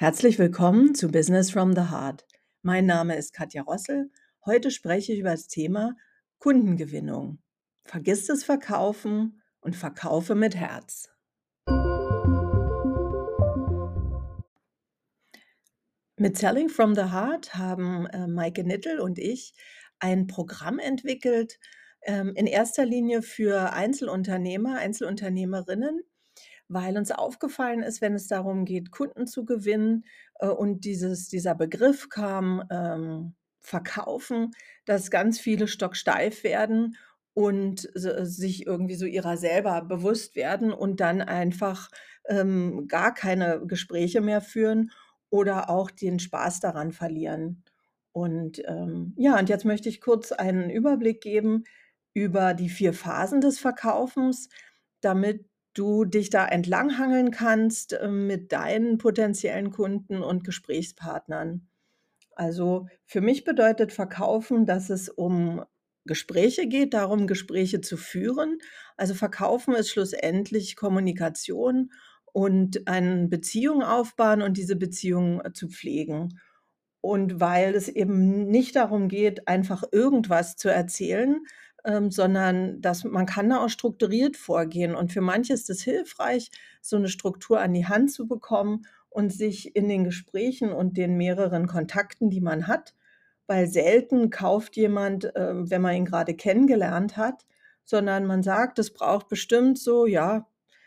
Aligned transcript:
Herzlich 0.00 0.38
willkommen 0.38 0.94
zu 0.94 1.08
Business 1.08 1.50
from 1.50 1.74
the 1.74 1.90
Heart. 1.90 2.26
Mein 2.62 2.86
Name 2.86 3.16
ist 3.16 3.34
Katja 3.34 3.60
Rossel. 3.60 4.10
Heute 4.46 4.70
spreche 4.70 5.12
ich 5.12 5.18
über 5.18 5.32
das 5.32 5.46
Thema 5.46 5.94
Kundengewinnung. 6.38 7.42
Vergiss 7.82 8.24
das 8.24 8.42
Verkaufen 8.42 9.42
und 9.60 9.76
verkaufe 9.76 10.34
mit 10.34 10.56
Herz. 10.56 11.10
Mit 16.16 16.38
Selling 16.38 16.70
from 16.70 16.94
the 16.94 17.12
Heart 17.12 17.54
haben 17.54 18.06
äh, 18.06 18.26
Maike 18.26 18.64
Nittel 18.64 19.00
und 19.00 19.18
ich 19.18 19.52
ein 19.98 20.26
Programm 20.26 20.78
entwickelt, 20.78 21.58
ähm, 22.06 22.32
in 22.36 22.46
erster 22.46 22.86
Linie 22.86 23.20
für 23.20 23.74
Einzelunternehmer, 23.74 24.78
Einzelunternehmerinnen, 24.78 26.00
weil 26.70 26.96
uns 26.96 27.10
aufgefallen 27.10 27.82
ist, 27.82 28.00
wenn 28.00 28.14
es 28.14 28.28
darum 28.28 28.64
geht, 28.64 28.92
Kunden 28.92 29.26
zu 29.26 29.44
gewinnen 29.44 30.04
äh, 30.38 30.46
und 30.46 30.84
dieses, 30.84 31.28
dieser 31.28 31.54
Begriff 31.54 32.08
kam, 32.08 32.62
ähm, 32.70 33.34
verkaufen, 33.60 34.52
dass 34.86 35.10
ganz 35.10 35.38
viele 35.38 35.68
stocksteif 35.68 36.44
werden 36.44 36.96
und 37.34 37.88
sich 37.94 38.66
irgendwie 38.66 38.94
so 38.94 39.04
ihrer 39.04 39.36
selber 39.36 39.82
bewusst 39.82 40.34
werden 40.34 40.72
und 40.72 41.00
dann 41.00 41.20
einfach 41.20 41.90
ähm, 42.26 42.86
gar 42.88 43.14
keine 43.14 43.66
Gespräche 43.66 44.20
mehr 44.20 44.40
führen 44.40 44.90
oder 45.28 45.70
auch 45.70 45.90
den 45.90 46.18
Spaß 46.18 46.60
daran 46.60 46.92
verlieren. 46.92 47.62
Und 48.12 48.62
ähm, 48.66 49.14
ja, 49.16 49.38
und 49.38 49.48
jetzt 49.48 49.64
möchte 49.64 49.88
ich 49.88 50.00
kurz 50.00 50.32
einen 50.32 50.70
Überblick 50.70 51.20
geben 51.20 51.64
über 52.14 52.54
die 52.54 52.68
vier 52.68 52.92
Phasen 52.92 53.40
des 53.40 53.58
Verkaufens, 53.58 54.48
damit 55.00 55.49
du 55.74 56.04
dich 56.04 56.30
da 56.30 56.46
entlanghangeln 56.46 57.30
kannst, 57.30 57.96
ähm, 58.00 58.26
mit 58.26 58.52
deinen 58.52 58.98
potenziellen 58.98 59.70
Kunden 59.70 60.22
und 60.22 60.44
Gesprächspartnern. 60.44 61.68
Also, 62.34 62.88
für 63.04 63.20
mich 63.20 63.44
bedeutet 63.44 63.92
Verkaufen, 63.92 64.66
dass 64.66 64.90
es 64.90 65.08
um 65.08 65.62
Gespräche 66.06 66.66
geht, 66.66 66.94
darum, 66.94 67.26
Gespräche 67.26 67.80
zu 67.80 67.96
führen. 67.96 68.58
Also, 68.96 69.14
Verkaufen 69.14 69.74
ist 69.74 69.90
schlussendlich 69.90 70.76
Kommunikation 70.76 71.90
und 72.32 72.86
eine 72.88 73.28
Beziehung 73.28 73.82
aufbauen 73.82 74.42
und 74.42 74.56
diese 74.56 74.76
Beziehung, 74.76 75.40
äh, 75.44 75.52
zu 75.52 75.68
pflegen. 75.68 76.38
Und 77.02 77.40
weil 77.40 77.74
es 77.74 77.88
eben 77.88 78.48
nicht 78.48 78.76
darum 78.76 79.08
geht, 79.08 79.48
einfach 79.48 79.84
irgendwas 79.90 80.56
zu 80.56 80.68
erzählen, 80.68 81.40
ähm, 81.84 82.10
sondern 82.10 82.80
dass 82.80 83.04
man 83.04 83.26
kann 83.26 83.50
da 83.50 83.64
auch 83.64 83.68
strukturiert 83.68 84.36
vorgehen. 84.36 84.94
Und 84.94 85.12
für 85.12 85.20
manche 85.20 85.52
ist 85.52 85.70
es 85.70 85.82
hilfreich, 85.82 86.50
so 86.80 86.96
eine 86.96 87.08
Struktur 87.08 87.60
an 87.60 87.74
die 87.74 87.86
Hand 87.86 88.12
zu 88.12 88.26
bekommen 88.26 88.86
und 89.08 89.32
sich 89.32 89.74
in 89.74 89.88
den 89.88 90.04
Gesprächen 90.04 90.72
und 90.72 90.96
den 90.96 91.16
mehreren 91.16 91.66
Kontakten, 91.66 92.30
die 92.30 92.40
man 92.40 92.66
hat 92.66 92.94
weil 93.50 93.66
selten 93.66 94.30
kauft 94.30 94.76
jemand, 94.76 95.32
ähm, 95.34 95.68
wenn 95.72 95.82
man 95.82 95.96
ihn 95.96 96.04
gerade 96.04 96.34
kennengelernt 96.34 97.16
hat, 97.16 97.46
sondern 97.84 98.24
man 98.24 98.44
sagt, 98.44 98.78
es 98.78 98.92
braucht 98.92 99.26
bestimmt 99.26 99.76
so, 99.76 100.06
ja, 100.06 100.46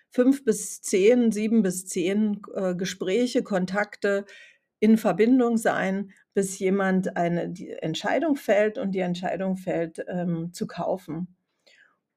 fünf 0.09 0.45
bis 0.45 0.81
zehn, 0.81 1.33
sieben 1.33 1.61
bis 1.61 1.88
zehn 1.88 2.41
äh, 2.55 2.73
Gespräche, 2.73 3.44
Kontakte 3.44 4.23
in 4.84 4.98
Verbindung 4.98 5.56
sein, 5.56 6.12
bis 6.34 6.59
jemand 6.59 7.16
eine 7.16 7.53
Entscheidung 7.81 8.36
fällt 8.36 8.78
und 8.78 8.92
die 8.92 9.00
Entscheidung 9.00 9.56
fällt, 9.56 10.03
ähm, 10.09 10.52
zu 10.52 10.67
kaufen. 10.67 11.38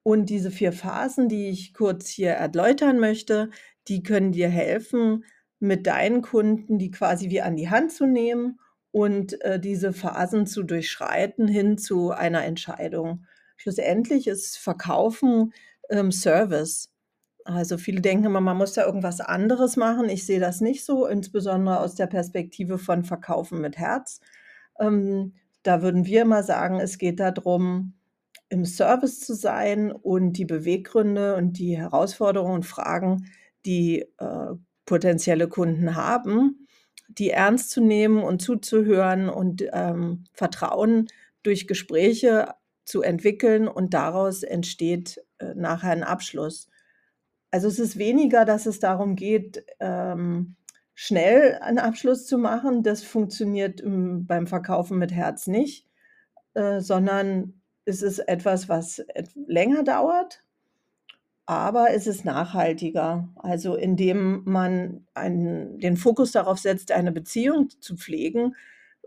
Und 0.03 0.31
diese 0.31 0.50
vier 0.50 0.72
Phasen, 0.72 1.28
die 1.28 1.48
ich 1.48 1.75
kurz 1.75 2.09
hier 2.09 2.33
erläutern 2.33 2.98
möchte, 2.98 3.50
die 3.87 4.03
können 4.03 4.33
dir 4.33 4.48
helfen, 4.48 5.25
mit 5.61 5.87
deinen 5.87 6.22
Kunden 6.22 6.81
die 6.81 6.91
quasi 6.91 7.31
wie 7.31 7.41
an 7.41 7.55
die 7.55 7.70
Hand 7.70 7.92
zu 7.92 8.05
nehmen 8.05 8.59
und, 8.91 9.41
äh, 9.42 9.61
diese 9.61 9.92
Phasen 9.92 10.48
zu 10.48 10.64
durchschreiten 10.64 11.47
hin 11.47 11.78
zu 11.78 12.11
einer 12.11 12.44
Entscheidung. 12.44 13.27
Schlussendlich 13.59 14.27
ist 14.27 14.59
Verkaufen, 14.59 15.53
ähm, 15.88 16.10
Service. 16.10 16.91
Also, 17.47 17.79
viele 17.79 18.01
denken 18.01 18.25
immer, 18.27 18.41
man 18.41 18.57
muss 18.57 18.73
da 18.73 18.84
irgendwas 18.84 19.21
anderes 19.21 19.77
machen. 19.77 20.09
Ich 20.09 20.27
sehe 20.27 20.41
das 20.41 20.61
nicht 20.61 20.84
so, 20.84 21.07
insbesondere 21.07 21.79
aus 21.81 21.95
der 21.95 22.09
Perspektive 22.09 22.77
von 22.79 23.05
Verkaufen 23.05 23.61
mit 23.61 23.79
Herz. 23.79 24.21
Ähm, 24.81 25.34
da 25.62 25.81
würden 25.81 26.07
wir 26.07 26.23
immer 26.23 26.43
sagen, 26.43 26.81
es 26.81 26.99
geht 26.99 27.21
darum, 27.21 27.95
im 28.49 28.65
Service 28.65 29.21
zu 29.21 29.34
sein 29.34 29.93
und 29.93 30.34
die 30.34 30.45
Beweggründe 30.45 31.37
und 31.37 31.59
die 31.59 31.77
Herausforderungen 31.79 32.57
und 32.57 32.67
Fragen, 32.67 33.27
die, 33.65 34.01
äh, 34.19 34.55
potenzielle 34.84 35.49
Kunden 35.49 35.95
haben, 35.97 36.67
die 37.09 37.31
ernst 37.31 37.71
zu 37.71 37.81
nehmen 37.81 38.23
und 38.25 38.43
zuzuhören 38.43 39.28
und, 39.28 39.65
ähm, 39.73 40.25
Vertrauen 40.33 41.07
durch 41.45 41.69
Gespräche 41.69 42.55
zu 42.84 43.03
entwickeln 43.03 43.69
und 43.69 43.95
daraus 43.95 44.43
entsteht, 44.43 45.21
äh, 45.39 45.55
nachher 45.55 45.91
ein 45.93 46.05
Abschluss. 46.05 46.69
Also, 47.56 47.69
es 47.69 47.78
ist 47.78 47.97
weniger, 47.97 48.44
dass 48.44 48.67
es 48.67 48.81
darum 48.81 49.17
geht, 49.17 49.65
ähm, 49.81 50.56
schnell 50.94 51.55
einen 51.62 51.78
Abschluss 51.78 52.27
zu 52.27 52.37
machen. 52.37 52.83
Das 52.83 53.03
funktioniert, 53.03 53.81
hm, 53.81 54.27
beim 54.27 54.47
Verkaufen 54.47 54.99
mit 54.99 55.11
Herz 55.11 55.47
nicht, 55.47 55.87
äh, 56.53 56.81
sondern 56.81 57.55
es 57.87 58.03
ist 58.03 58.19
etwas, 58.19 58.69
was 58.69 59.03
länger 59.47 59.84
dauert, 59.84 60.45
aber 61.47 61.93
es 61.95 62.06
ist 62.06 62.27
nachhaltiger. 62.27 63.31
Also, 63.37 63.75
indem 63.75 64.43
man 64.45 65.06
einen 65.15 65.81
den 65.81 65.97
Fokus 65.97 66.33
darauf 66.33 66.59
setzt, 66.59 66.93
eine 66.93 67.11
Beziehung 67.11 67.71
zu 67.81 67.97
pflegen, 67.97 68.55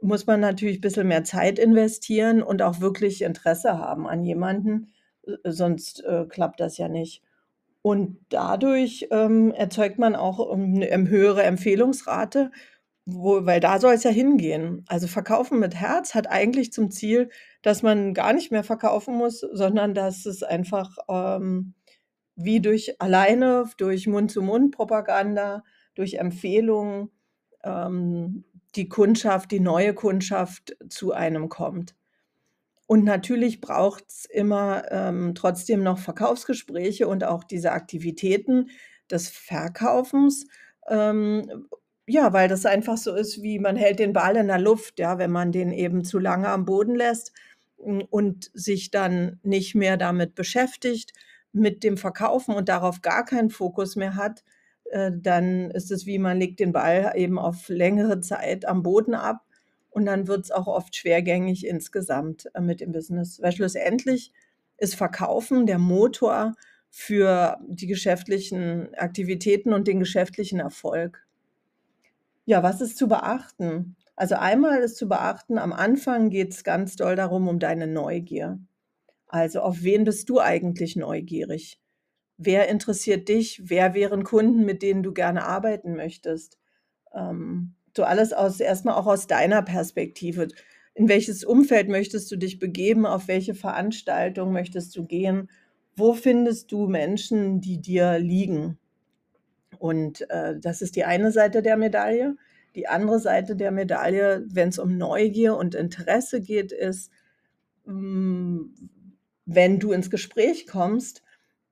muss 0.02 0.26
man 0.26 0.40
natürlich 0.40 0.80
ein 0.80 0.82
bisschen 0.82 1.08
mehr 1.08 1.24
Zeit 1.24 1.59
investieren 1.59 2.42
und 2.42 2.64
auch 2.64 2.80
wirklich 2.82 3.22
Interesse 3.22 3.78
haben 3.78 4.08
an 4.08 4.24
jemanden, 4.24 4.92
äh, 5.28 5.52
sonst, 5.52 6.04
äh, 6.04 6.26
klappt 6.28 6.59
das 6.59 6.80
ja 6.80 6.88
nicht. 6.90 7.22
Und 7.85 8.17
dadurch, 8.29 9.07
ähm, 9.12 9.51
erzeugt 9.53 10.00
man 10.00 10.16
auch, 10.16 10.53
ähm, 10.53 10.73
'ne, 10.73 10.90
ähm, 10.90 11.07
höhere 11.07 11.44
Empfehlungsrate, 11.44 12.51
wo 13.06 13.45
weil 13.45 13.59
da 13.62 13.79
soll 13.79 13.94
es 13.95 14.03
ja 14.03 14.12
hingehen. 14.12 14.85
Also, 14.88 15.07
Verkaufen 15.07 15.59
mit 15.59 15.75
Herz 15.75 16.13
hat 16.16 16.28
eigentlich 16.29 16.73
zum 16.73 16.91
Ziel, 16.91 17.29
dass 17.63 17.81
man 17.84 18.13
gar 18.13 18.34
nicht 18.34 18.51
mehr 18.51 18.63
verkaufen 18.63 19.16
muss, 19.16 19.40
sondern 19.41 19.94
dass 19.95 20.25
es 20.25 20.44
einfach, 20.44 20.97
ähm, 21.09 21.73
wie 22.35 22.62
durch 22.62 23.01
alleine 23.01 23.66
durch 23.78 24.07
Mund-zu-Mund-Propaganda, 24.07 25.63
durch 25.96 26.16
Empfehlungen, 26.16 27.11
ähm, 27.63 28.46
die 28.75 28.90
Kundschaft, 28.90 29.51
die 29.51 29.59
neue 29.61 29.94
Kundschaft 29.96 30.78
zu 30.90 31.13
einem 31.13 31.50
kommt. 31.50 31.94
Und 32.90 33.04
natürlich 33.06 33.62
braucht 33.62 34.06
es 34.10 34.26
immer, 34.26 34.84
ähm, 34.90 35.36
trotzdem 35.36 35.84
noch 35.84 36.00
Verkaufsgespräche 36.00 37.08
und 37.08 37.24
auch 37.24 37.44
diese 37.44 37.72
Aktivitäten 37.72 38.72
des 39.12 39.30
Verkaufens, 39.30 40.48
ähm, 40.88 41.68
ja, 42.08 42.34
weil 42.34 42.48
das 42.50 42.66
einfach 42.66 42.98
so 42.98 43.14
ist, 43.14 43.44
wie 43.44 43.60
man 43.60 43.76
hält 43.76 44.00
den 44.00 44.12
Ball 44.12 44.36
in 44.38 44.48
der 44.48 44.58
Luft, 44.58 44.98
ja, 45.00 45.20
wenn 45.20 45.30
man 45.30 45.52
den 45.52 45.72
eben 45.72 46.04
zu 46.04 46.18
lange 46.18 46.48
am 46.50 46.66
Boden 46.66 46.96
lässt, 46.96 47.32
hm, 47.78 48.06
und 48.10 48.50
sich 48.56 48.90
dann 48.90 49.40
nicht 49.44 49.76
mehr 49.76 49.96
damit 49.96 50.34
beschäftigt, 50.34 51.14
mit 51.52 51.84
dem 51.84 51.96
Verkaufen 51.96 52.56
und 52.56 52.70
darauf 52.70 53.04
gar 53.04 53.24
keinen 53.24 53.52
Fokus 53.52 53.98
mehr 53.98 54.16
hat, 54.16 54.44
äh, 54.86 55.12
dann 55.16 55.70
ist 55.70 55.92
es 55.92 56.08
wie, 56.08 56.18
man 56.18 56.40
legt 56.40 56.60
den 56.60 56.72
Ball 56.72 57.12
eben 57.16 57.38
auf 57.38 57.70
längere 57.70 58.20
Zeit 58.22 58.66
am 58.66 58.82
Boden 58.82 59.14
ab 59.14 59.44
und 60.00 60.06
dann 60.06 60.30
wird 60.30 60.46
es 60.46 60.52
auch 60.52 60.68
oft 60.68 60.96
schwergängig 60.96 61.68
insgesamt, 61.68 62.50
äh, 62.54 62.62
mit 62.62 62.80
dem 62.80 62.94
Business. 62.94 63.42
Weil 63.42 63.52
schlussendlich 63.52 64.32
ist 64.78 64.96
Verkaufen 64.96 65.66
der 65.66 65.78
Motor 65.78 66.56
für 66.90 67.60
die 67.68 67.86
geschäftlichen 67.86 68.96
Aktivitäten 68.96 69.74
und 69.74 69.90
den 69.90 70.00
geschäftlichen 70.00 70.62
Erfolg. 70.62 71.28
Ja, 72.46 72.64
was 72.64 72.79
ist 72.79 72.97
zu 72.97 73.09
beachten? 73.09 73.97
Also, 74.16 74.35
einmal 74.35 74.79
ist 74.79 74.96
zu 74.96 75.09
beachten, 75.09 75.58
am 75.58 75.73
Anfang 75.73 76.29
geht 76.29 76.53
es 76.53 76.64
ganz 76.64 76.96
doll 76.96 77.18
darum, 77.18 77.50
um 77.50 77.59
deine 77.59 77.85
Neugier. 77.85 78.58
Also, 79.28 79.59
auf 79.59 79.84
wen 79.84 80.06
bist 80.06 80.29
du 80.29 80.40
eigentlich 80.40 80.96
neugierig? 80.96 81.82
Wer 82.38 82.70
interessiert 82.70 83.28
dich? 83.28 83.64
Wer 83.66 83.94
wären 83.94 84.23
Kunden, 84.23 84.64
mit 84.64 84.82
denen 84.82 85.03
du 85.03 85.12
gerne 85.12 85.44
arbeiten 85.46 85.97
möchtest? 85.97 86.58
Ähm, 87.14 87.76
so 87.99 88.05
alles 88.05 88.31
aus 88.31 88.61
erstmal 88.61 88.96
auch 88.96 89.07
aus 89.07 89.28
deiner 89.28 89.61
Perspektive. 89.61 90.47
In 90.93 91.09
welches 91.09 91.43
Umfeld 91.43 91.90
möchtest 91.90 92.31
du 92.31 92.37
dich 92.37 92.57
begeben? 92.57 93.05
Auf 93.05 93.28
welche 93.28 93.55
Veranstaltung 93.55 94.53
möchtest 94.53 94.96
du 94.96 95.05
gehen? 95.05 95.49
Wo 95.97 96.13
findest 96.13 96.72
du 96.72 96.87
Menschen, 96.87 97.59
die 97.59 97.81
dir 97.81 98.17
liegen? 98.17 98.78
Und, 99.79 100.29
äh, 100.29 100.57
das 100.57 100.81
ist 100.81 100.96
die 100.96 101.03
eine 101.03 101.31
Seite 101.34 101.61
der 101.61 101.75
Medaille. 101.75 102.37
Die 102.75 102.87
andere 102.87 103.19
Seite 103.19 103.57
der 103.57 103.72
Medaille, 103.72 104.46
wenn 104.47 104.69
es 104.69 104.79
um 104.79 104.97
Neugier 104.97 105.57
und 105.57 105.75
Interesse 105.75 106.40
geht, 106.40 106.72
ist, 106.72 107.11
hm 107.85 108.73
wenn 109.51 109.79
du 109.79 109.91
ins 109.91 110.11
Gespräch 110.11 110.67
kommst, 110.67 111.23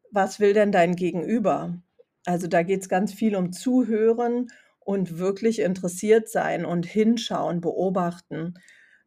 was 0.09 0.39
will 0.39 0.53
denn 0.53 0.71
dein 0.71 0.95
Gegenüber? 0.95 1.79
Also, 2.25 2.47
da 2.47 2.63
geht 2.63 2.81
es 2.81 2.89
ganz 2.89 3.13
viel 3.13 3.35
um 3.35 3.53
Zuhören 3.53 4.47
und 4.87 5.19
wirklich 5.19 5.59
interessiert 5.59 6.29
sein 6.29 6.65
und 6.65 6.85
hinschauen, 6.87 7.61
beobachten. 7.61 8.55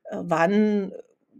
Äh, 0.05 0.19
wann 0.23 0.93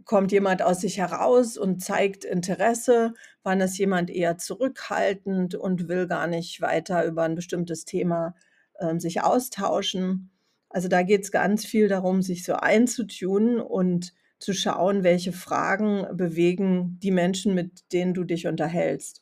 kommt 0.05 0.31
jemand 0.31 0.61
aus 0.63 0.81
sich 0.81 0.97
heraus 0.97 1.57
und 1.57 1.83
zeigt 1.83 2.25
Interesse? 2.25 3.13
Wann 3.43 3.61
ist 3.61 3.77
jemand 3.77 4.09
eher 4.09 4.37
zurückhaltend 4.39 5.55
und 5.55 5.87
will 5.87 6.07
gar 6.07 6.27
nicht 6.27 6.61
weiter 6.61 7.05
über 7.05 7.23
'n 7.25 7.35
bestimmtes 7.35 7.85
Thema, 7.85 8.35
ähm, 8.79 8.99
sich 8.99 9.21
austauschen? 9.23 10.31
Also, 10.69 10.87
da 10.87 11.03
geht's 11.03 11.31
ganz 11.31 11.65
viel 11.65 11.87
darum, 11.87 12.21
sich 12.23 12.43
so 12.45 12.53
einzutunen 12.55 13.59
und 13.61 14.13
zu 14.39 14.53
schauen, 14.53 15.03
welche 15.03 15.33
Fragen 15.33 16.07
bewegen 16.17 16.97
die 17.03 17.11
Menschen, 17.11 17.53
mit 17.55 17.91
denen 17.93 18.13
du 18.15 18.23
dich 18.23 18.47
unterhältst. 18.47 19.21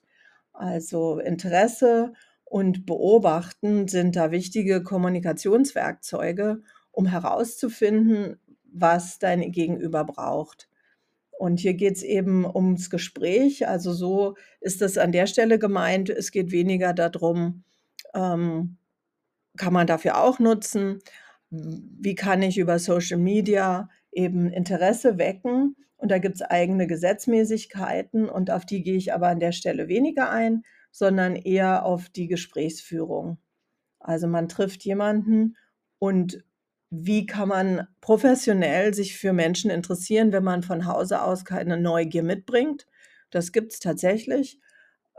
Also, 0.54 1.20
Interesse 1.20 2.14
und 2.50 2.86
Beobachten 2.86 3.88
sind 3.88 4.16
da 4.16 4.32
wichtige 4.32 4.84
Kommunikationswerkzeuge, 4.84 6.62
um 6.92 7.06
herauszufinden, 7.06 8.40
was 8.64 9.20
dein 9.20 9.52
Gegenüber 9.52 10.04
braucht. 10.04 10.70
Und 11.38 11.60
hier 11.60 11.74
geht's 11.74 12.04
eben 12.04 12.46
ums 12.46 12.90
Gespräch. 12.90 13.68
Also, 13.68 13.94
so 13.94 14.36
ist 14.62 14.82
das 14.82 14.98
an 14.98 15.12
der 15.12 15.28
Stelle 15.28 15.60
gemeint. 15.60 16.10
Es 16.10 16.32
geht 16.32 16.52
weniger 16.52 16.94
da 16.94 17.10
drum, 17.10 17.64
ähm 18.14 18.78
kann 19.58 19.74
man 19.74 19.88
dafür 19.88 20.24
auch 20.24 20.40
nutzen. 20.40 21.00
Wie 21.52 22.16
kann 22.16 22.42
ich 22.42 22.58
über 22.58 22.80
Social 22.80 23.20
Media 23.20 23.90
eben 24.12 24.52
Interesse 24.52 25.18
wecken? 25.18 25.76
Und 25.98 26.12
da 26.12 26.18
gibt's 26.18 26.42
eigene 26.42 26.88
Gesetzmäßigkeiten 26.88 28.30
und 28.30 28.52
auf 28.52 28.66
die 28.66 28.84
gehe 28.84 28.96
ich 28.96 29.14
aber 29.14 29.28
an 29.28 29.40
der 29.40 29.52
Stelle 29.52 29.90
weniger 29.90 30.30
ein, 30.30 30.64
sondern 30.92 31.36
eher 31.36 31.86
auf 31.86 32.10
die 32.10 32.28
Gesprächsführung. 32.28 33.40
Also, 34.00 34.28
man 34.28 34.50
trifft 34.50 34.84
jemanden 34.86 35.58
und 36.00 36.44
wie 36.92 37.26
kann 37.26 37.50
man 37.50 37.88
professionell 38.02 38.94
sich 38.94 39.18
für 39.18 39.34
Menschen 39.34 39.70
interessieren, 39.70 40.32
wenn 40.32 40.44
man 40.44 40.64
von 40.64 40.86
Hause 40.86 41.22
aus 41.22 41.46
keine 41.46 41.78
Neugier 41.78 42.24
mitbringt? 42.24 42.88
Das 43.30 43.52
gibt's 43.52 43.80
tatsächlich, 43.80 44.60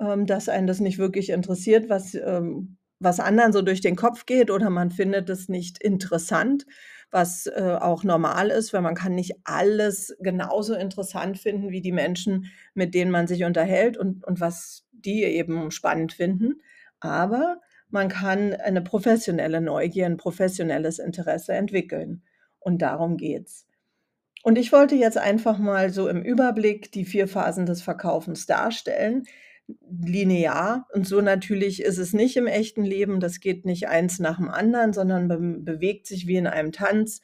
ähm, 0.01 0.27
dass 0.27 0.49
einen 0.49 0.67
das 0.67 0.81
nicht 0.81 0.99
wirklich 0.99 1.31
interessiert, 1.31 1.89
was 1.89 2.15
ähm, 2.15 2.79
was 3.01 3.19
anderen 3.19 3.53
so 3.53 3.63
durch 3.63 3.81
den 3.81 3.97
Kopf 3.97 4.27
geht 4.27 4.51
oder 4.51 4.71
man 4.71 4.91
findet 4.91 5.29
es 5.31 5.49
nicht 5.49 5.83
interessant, 5.83 6.67
was, 7.11 7.47
äh, 7.47 7.77
auch 7.81 8.05
normal 8.05 8.51
ist, 8.51 8.73
weil 8.73 8.83
man 8.83 8.95
kann 8.95 9.15
nicht 9.15 9.35
alles 9.45 10.17
genauso 10.21 10.75
interessant 10.75 11.39
finden 11.39 11.71
wie 11.71 11.81
die 11.81 11.93
Menschen, 11.93 12.47
mit 12.75 12.95
denen 12.95 13.11
man 13.11 13.27
sich 13.27 13.45
unterhält 13.45 13.97
und 13.97 14.25
und 14.25 14.41
was 14.41 14.87
die 14.93 15.25
eben 15.25 15.71
spannend 15.71 16.13
finden. 16.13 16.61
Aber 17.01 17.61
man 17.89 18.09
kann 18.09 18.55
eine 18.55 18.83
professionelle 18.83 19.61
Neugier, 19.61 20.07
'n 20.07 20.17
professionelles 20.19 20.99
Interesse 21.01 21.53
entwickeln 21.55 22.23
und 22.61 22.83
darum 22.83 23.17
geht's. 23.17 23.67
Und 24.43 24.59
ich 24.59 24.73
wollte 24.73 24.95
jetzt 24.97 25.19
einfach 25.19 25.59
mal 25.59 25.91
so 25.91 26.09
im 26.09 26.23
Überblick 26.23 26.93
die 26.93 27.05
4 27.05 27.29
Phasen 27.29 27.67
des 27.67 27.83
Verkaufens 27.83 28.47
darstellen, 28.47 29.25
linear. 29.91 30.87
Und 30.93 31.07
so 31.07 31.21
natürlich 31.21 31.83
ist 31.83 31.99
es 31.99 32.13
nicht 32.13 32.37
im 32.37 32.47
echten 32.47 32.85
Leben. 32.85 33.21
Das 33.21 33.41
geht 33.41 33.65
nicht 33.67 33.89
eins 33.89 34.19
nach 34.19 34.37
dem 34.39 34.49
anderen, 34.49 34.93
sondern 34.93 35.27
man 35.27 35.65
bewegt 35.65 36.07
sich 36.07 36.27
wie 36.27 36.37
in 36.37 36.47
einem 36.47 36.73
Tanz, 36.73 37.21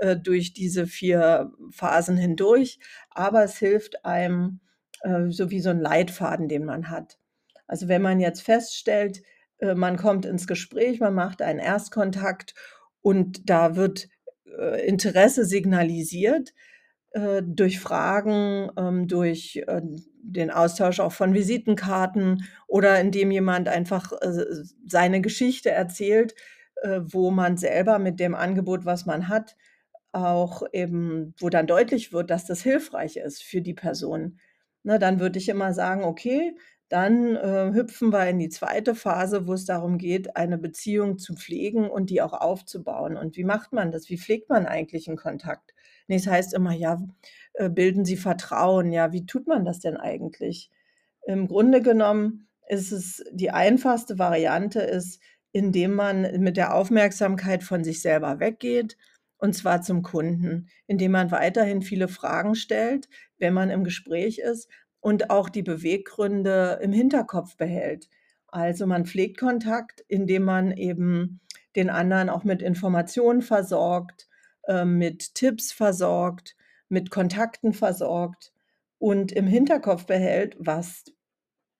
äh, 0.00 0.16
durch 0.16 0.52
diese 0.52 0.86
4 0.86 1.52
Phasen 1.70 2.16
hindurch. 2.16 2.78
Aber 3.10 3.44
es 3.44 3.56
hilft 3.58 4.04
einem, 4.04 4.60
äh, 5.02 5.30
so 5.30 5.50
wie 5.50 5.60
so 5.60 5.70
'n 5.70 5.80
Leitfaden, 5.80 6.48
den 6.48 6.64
man 6.64 6.90
hat. 6.90 7.18
Also, 7.66 7.88
wenn 7.88 8.02
man 8.02 8.20
jetzt 8.20 8.42
feststellt, 8.42 9.22
äh, 9.58 9.74
man 9.74 9.96
kommt 9.96 10.26
ins 10.26 10.46
Gespräch, 10.46 11.00
man 11.00 11.14
macht 11.14 11.42
einen 11.42 11.58
Erstkontakt 11.60 12.54
und 13.02 13.48
da 13.48 13.76
wird, 13.76 14.08
äh, 14.58 14.86
Interesse 14.86 15.44
signalisiert, 15.44 16.52
äh, 17.12 17.42
durch 17.44 17.80
Fragen, 17.80 18.70
ähm, 18.78 19.08
durch, 19.08 19.56
äh, 19.66 19.82
den 20.22 20.50
Austausch 20.50 21.00
auch 21.00 21.12
von 21.12 21.34
Visitenkarten 21.34 22.44
oder 22.68 23.00
indem 23.00 23.30
jemand 23.32 23.68
einfach, 23.68 24.12
äh, 24.22 24.44
seine 24.86 25.20
Geschichte 25.22 25.70
erzählt, 25.70 26.34
äh, 26.82 27.00
wo 27.04 27.30
man 27.30 27.56
selber 27.56 27.98
mit 27.98 28.20
dem 28.20 28.34
Angebot, 28.34 28.84
was 28.84 29.06
man 29.06 29.28
hat, 29.28 29.56
auch 30.12 30.62
eben 30.72 31.34
wo 31.40 31.50
dann 31.50 31.66
deutlich 31.68 32.12
wird, 32.12 32.30
dass 32.30 32.46
das 32.46 32.62
hilfreich 32.62 33.16
ist 33.18 33.42
für 33.44 33.62
die 33.62 33.74
Person. 33.74 34.38
Ne, 34.84 34.98
dann 35.00 35.20
würde 35.20 35.38
ich 35.38 35.48
immer 35.50 35.74
sagen: 35.74 36.04
„Okay, 36.04 36.56
dann, 36.90 37.36
äh, 37.36 37.72
hüpfen 37.74 38.12
wir 38.12 38.26
in 38.28 38.38
die 38.40 38.48
2. 38.50 38.94
Phase, 38.96 39.46
wo 39.48 39.54
es 39.54 39.64
darum 39.66 39.98
geht, 39.98 40.36
eine 40.36 40.58
Beziehung 40.58 41.18
zu 41.18 41.34
pflegen 41.36 41.90
und 41.90 42.10
die 42.10 42.22
auch 42.22 42.34
aufzubauen.“ 42.34 43.16
Und 43.18 43.36
wie 43.36 43.44
macht 43.44 43.72
man 43.74 43.92
das? 43.92 44.10
Wie 44.10 44.18
pflegt 44.18 44.50
man 44.50 44.66
eigentlich 44.66 45.08
'n 45.08 45.16
Kontakt? 45.16 45.72
Ne, 46.10 46.16
es 46.16 46.26
heißt 46.26 46.54
immer: 46.54 46.72
„Ja, 46.74 47.02
äh, 47.54 47.70
bilden 47.70 48.04
Sie 48.04 48.16
Vertrauen.“ 48.18 48.92
Ja, 48.92 49.12
wie 49.12 49.26
tut 49.26 49.46
man 49.48 49.64
das 49.64 49.80
denn 49.80 49.96
eigentlich? 49.96 50.70
Im 51.26 51.48
Grunde 51.48 51.82
genommen 51.82 52.48
ist 52.68 52.92
es 52.92 53.24
die 53.32 53.50
einfachste 53.50 54.18
Variante 54.18 54.80
ist, 54.80 55.20
indem 55.52 55.94
man 55.94 56.22
mit 56.40 56.56
der 56.56 56.74
Aufmerksamkeit 56.74 57.62
von 57.64 57.84
sich 57.84 58.02
selber 58.02 58.40
weggeht, 58.40 58.96
und 59.38 59.54
zwar 59.54 59.82
zum 59.82 60.02
Kunden, 60.02 60.68
indem 60.86 61.12
man 61.12 61.30
weiterhin 61.30 61.82
viele 61.82 62.08
Fragen 62.08 62.54
stellt, 62.54 63.08
wenn 63.38 63.54
man 63.54 63.70
im 63.70 63.84
Gespräch 63.84 64.38
ist 64.38 64.68
und 65.00 65.30
auch 65.30 65.48
die 65.48 65.62
Beweggründe 65.62 66.78
im 66.82 66.92
Hinterkopf 66.92 67.56
behält. 67.56 68.08
Also, 68.48 68.86
man 68.86 69.06
pflegt 69.06 69.38
Kontakt, 69.38 70.04
indem 70.08 70.44
man 70.44 70.72
eben 70.72 71.40
den 71.76 71.90
anderen 71.90 72.28
auch 72.30 72.44
mit 72.44 72.62
Informationen 72.62 73.42
versorgt, 73.42 74.28
äh, 74.68 74.84
mit 74.84 75.34
Tipps 75.34 75.72
versorgt, 75.72 76.56
mit 76.88 77.10
Kontakten 77.10 77.72
versorgt 77.72 78.52
und 78.98 79.32
im 79.32 79.46
Hinterkopf 79.46 80.06
behält, 80.06 80.56
was 80.58 81.04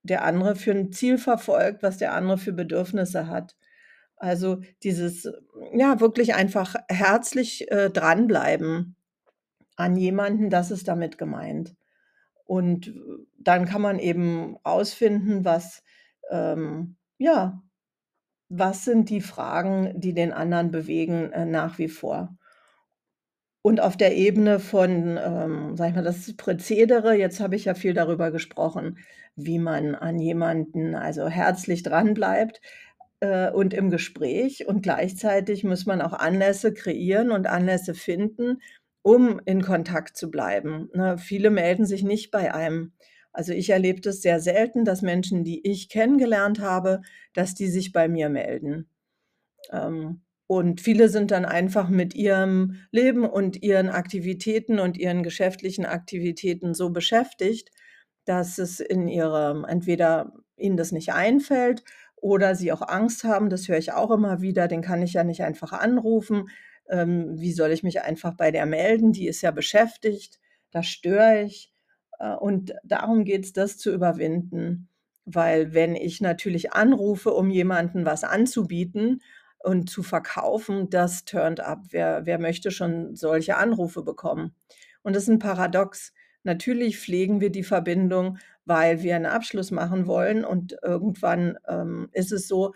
der 0.04 0.24
andere 0.24 0.56
für 0.56 0.72
'n 0.72 0.92
Ziel 0.92 1.18
verfolgt, 1.18 1.82
was 1.82 1.98
der 1.98 2.14
andere 2.14 2.38
für 2.38 2.52
Bedürfnisse 2.54 3.28
hat. 3.28 3.56
Also, 4.16 4.60
dieses, 4.84 5.30
ja, 5.74 6.00
wirklich 6.00 6.34
einfach 6.34 6.76
herzlich, 6.88 7.70
äh, 7.72 7.90
dranbleiben 7.90 8.96
an 9.76 9.96
jemanden, 9.96 10.50
das 10.50 10.70
ist 10.72 10.88
damit 10.88 11.18
gemeint. 11.18 11.76
Und 12.46 12.94
dann 13.38 13.66
kann 13.66 13.82
man 13.82 13.98
eben 14.00 14.56
rausfinden, 14.66 15.44
was, 15.46 15.82
ähm 16.30 16.96
ja, 17.18 17.62
was 18.50 18.84
sind 18.86 19.10
die 19.10 19.22
Fragen, 19.22 20.00
die 20.00 20.14
den 20.14 20.32
anderen 20.34 20.70
bewegen, 20.72 21.32
äh, 21.32 21.46
nach 21.46 21.78
wie 21.78 21.88
vor. 21.90 22.36
Und 23.64 23.80
auf 23.80 23.96
der 23.96 24.16
Ebene 24.16 24.58
von, 24.58 25.18
ähm, 25.22 25.76
sage 25.76 25.90
ich 25.90 25.96
mal, 25.96 26.02
das 26.02 26.34
Prozedere 26.36 27.14
jetzt 27.14 27.40
habe 27.40 27.56
ich 27.56 27.66
ja 27.66 27.74
viel 27.74 27.92
darüber 27.92 28.30
gesprochen, 28.30 28.98
wie 29.36 29.58
man 29.58 29.94
an 29.94 30.18
jemanden, 30.18 30.94
also, 30.94 31.28
herzlich 31.28 31.82
dranbleibt, 31.82 32.60
äh, 33.20 33.50
und 33.50 33.74
im 33.74 33.90
Gespräch 33.90 34.66
und 34.66 34.82
gleichzeitig 34.82 35.62
muss 35.64 35.84
man 35.86 36.00
auch 36.00 36.14
Anlässe 36.14 36.72
kreieren 36.72 37.30
und 37.32 37.46
Anlässe 37.46 37.94
finden, 37.94 38.60
um 39.02 39.40
in 39.44 39.62
Kontakt 39.62 40.16
zu 40.16 40.30
bleiben, 40.30 40.88
ne? 40.94 41.18
Viele 41.18 41.50
melden 41.50 41.84
sich 41.86 42.02
nicht 42.04 42.30
bei 42.30 42.54
einem. 42.54 42.92
Also, 43.32 43.52
ich 43.52 43.70
erlebe 43.70 44.00
das 44.00 44.22
sehr 44.22 44.40
selten, 44.40 44.84
dass 44.86 45.02
Menschen, 45.02 45.44
die 45.44 45.66
ich 45.70 45.88
kennengelernt 45.90 46.60
habe, 46.60 47.00
dass 47.34 47.54
die 47.54 47.68
sich 47.68 47.92
bei 47.92 48.08
mir 48.08 48.28
melden. 48.30 48.88
Ähm, 49.72 50.22
und 50.50 50.80
viele 50.80 51.08
sind 51.08 51.30
dann 51.30 51.44
einfach 51.44 51.88
mit 51.88 52.12
ihrem 52.16 52.74
Leben 52.90 53.24
und 53.24 53.62
ihren 53.62 53.88
Aktivitäten 53.88 54.80
und 54.80 54.96
ihren 54.96 55.22
geschäftlichen 55.22 55.86
Aktivitäten 55.86 56.74
so 56.74 56.90
beschäftigt, 56.90 57.70
dass 58.24 58.58
es 58.58 58.80
in 58.80 59.06
ihrem 59.06 59.64
entweder 59.64 60.32
ihnen 60.56 60.76
das 60.76 60.90
nicht 60.90 61.12
einfällt 61.12 61.84
oder 62.16 62.56
sie 62.56 62.72
auch 62.72 62.82
Angst 62.82 63.22
haben, 63.22 63.48
das 63.48 63.68
höre 63.68 63.78
ich 63.78 63.92
auch 63.92 64.10
immer 64.10 64.40
wieder: 64.42 64.66
„Den 64.66 64.82
kann 64.82 65.02
ich 65.02 65.12
ja 65.12 65.22
nicht 65.24 65.42
einfach 65.44 65.72
anrufen. 65.72 66.48
Ähm, 66.88 67.38
wie 67.40 67.52
soll 67.52 67.70
ich 67.70 67.84
mich 67.84 68.02
einfach 68.02 68.34
bei 68.36 68.50
der 68.50 68.66
melden? 68.66 69.12
Die 69.12 69.28
ist 69.28 69.42
ja 69.42 69.52
beschäftigt, 69.52 70.40
da 70.72 70.82
störe 70.82 71.42
ich.“ 71.44 71.72
Äh, 72.18 72.34
und 72.34 72.74
darum 72.84 73.24
geht's, 73.24 73.52
das 73.52 73.78
zu 73.78 73.92
überwinden, 73.92 74.88
weil 75.24 75.74
wenn 75.74 75.94
ich 75.94 76.20
natürlich 76.20 76.72
anrufe, 76.72 77.32
um 77.32 77.50
jemanden 77.50 78.04
was 78.04 78.24
anzubieten 78.24 79.22
und 79.64 79.90
zu 79.90 80.02
verkaufen, 80.02 80.90
das 80.90 81.24
turnt 81.24 81.60
up. 81.60 81.80
Wer 81.90 82.26
wer 82.26 82.38
möchte 82.38 82.70
schon 82.70 83.16
solche 83.16 83.56
Anrufe 83.58 84.02
bekommen? 84.02 84.54
Und 85.02 85.16
das 85.16 85.24
ist 85.24 85.30
'n 85.30 85.38
Paradox. 85.40 86.12
Natürlich 86.44 86.98
pflegen 86.98 87.40
wir 87.40 87.50
die 87.50 87.64
Verbindung, 87.64 88.38
weil 88.66 89.02
wir 89.02 89.16
'n 89.16 89.26
Abschluss 89.26 89.70
machen 89.72 90.06
wollen 90.06 90.44
und 90.44 90.76
irgendwann, 90.82 91.58
ähm, 91.68 92.08
ist 92.12 92.32
es 92.32 92.48
so, 92.48 92.74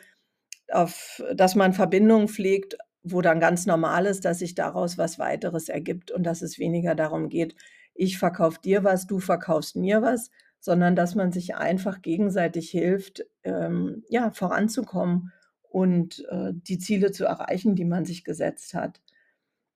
auf 0.72 1.22
dass 1.34 1.54
man 1.56 1.72
Verbindungen 1.74 2.28
pflegt, 2.28 2.76
wo 3.04 3.22
dann 3.22 3.40
ganz 3.40 3.66
normal 3.66 4.06
ist, 4.06 4.24
dass 4.26 4.40
sich 4.40 4.54
daraus 4.56 4.98
was 4.98 5.18
Weiteres 5.20 5.68
ergibt 5.70 6.10
und 6.12 6.24
dass 6.24 6.42
es 6.42 6.58
weniger 6.60 6.94
darum 6.96 7.28
geht: 7.30 7.56
„Ich 7.94 8.18
verkaufe 8.18 8.60
dir 8.62 8.84
was, 8.84 9.06
du 9.08 9.20
verkaufst 9.20 9.76
mir 9.76 10.02
was“, 10.02 10.30
sondern 10.60 10.96
dass 10.96 11.14
man 11.16 11.32
sich 11.32 11.56
einfach 11.56 12.02
gegenseitig 12.02 12.70
hilft, 12.70 13.24
ähm, 13.44 14.04
ja, 14.10 14.30
voranzukommen 14.32 15.32
und, 15.74 16.24
äh, 16.30 16.52
die 16.54 16.78
Ziele 16.78 17.12
zu 17.12 17.26
erreichen, 17.26 17.76
die 17.76 17.84
man 17.86 18.04
sich 18.06 18.24
gesetzt 18.24 18.74
hat. 18.74 19.02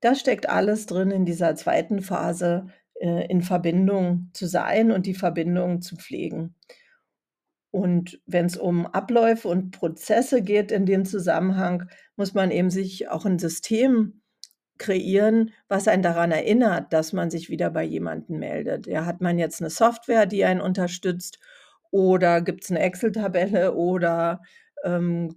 Das 0.00 0.21
steckt 0.21 0.49
alles 0.50 0.87
drin 0.87 1.11
in 1.12 1.26
dieser 1.26 1.57
2. 1.57 2.02
Phase, 2.02 2.69
äh, 3.00 3.26
in 3.28 3.43
Verbindung 3.43 4.31
zu 4.35 4.47
sein 4.49 4.93
und 4.93 5.07
die 5.07 5.14
Verbindung 5.14 5.83
zu 5.83 5.97
pflegen. 5.97 6.55
Und 7.75 8.21
wenn's 8.26 8.57
um 8.57 8.87
Abläufe 8.87 9.49
und 9.49 9.73
Prozesse 9.73 10.43
geht 10.43 10.73
in 10.73 10.87
dem 10.87 11.05
Zusammenhang, 11.05 11.85
muss 12.17 12.33
man 12.35 12.50
eben 12.50 12.71
sich 12.71 13.09
auch 13.09 13.26
'n 13.26 13.38
System 13.38 14.23
kreieren, 14.78 15.52
was 15.69 15.88
einen 15.88 16.02
daran 16.02 16.33
erinnert, 16.33 16.93
dass 16.93 17.12
man 17.12 17.31
sich 17.31 17.50
wieder 17.50 17.71
bei 17.71 17.85
jemandem 17.85 18.38
meldet. 18.40 18.87
Ja, 18.87 19.07
hat 19.07 19.21
man 19.21 19.38
jetzt 19.38 19.61
'ne 19.61 19.71
Software, 19.71 20.26
die 20.26 20.45
einen 20.45 20.61
unterstützt 20.62 21.38
oder 21.90 22.43
gibt's 22.43 22.71
'ne 22.71 22.81
Excel-Tabelle 22.81 23.75
oder, 23.75 24.43
ähm, 24.85 25.37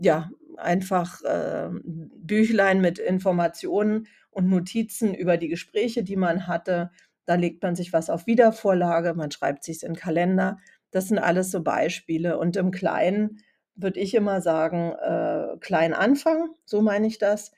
ja, 0.00 0.30
einfach, 0.56 1.22
'n 1.24 2.10
Büchlein 2.16 2.80
mit 2.80 2.98
Informationen 2.98 4.06
und 4.30 4.48
Notizen 4.48 5.14
über 5.14 5.36
die 5.38 5.48
Gespräche, 5.48 6.02
die 6.04 6.16
man 6.16 6.46
hatte. 6.46 6.90
Da 7.26 7.34
legt 7.36 7.62
man 7.62 7.76
sich 7.76 7.92
was 7.92 8.10
auf 8.10 8.26
Wiedervorlage, 8.26 9.14
man 9.14 9.30
schreibt 9.30 9.64
sich's 9.64 9.82
in 9.82 9.94
Kalender. 9.96 10.58
Das 10.90 11.08
sind 11.08 11.18
alles 11.18 11.50
so 11.50 11.62
Beispiele. 11.62 12.38
Und 12.38 12.56
im 12.56 12.70
Kleinen 12.70 13.38
würde 13.76 14.00
ich 14.00 14.14
immer 14.14 14.40
sagen, 14.42 14.92
äh, 15.00 15.56
klein 15.60 15.94
anfangen, 15.94 16.50
so 16.66 16.82
meine 16.82 17.06
ich 17.06 17.18
das, 17.18 17.52